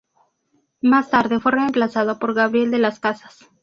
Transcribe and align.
Más 0.81 1.11
tarde 1.11 1.39
fue 1.39 1.51
reemplazado 1.51 2.17
por 2.17 2.33
Gabriel 2.33 2.71
de 2.71 2.79
las 2.79 2.99
Casas. 2.99 3.45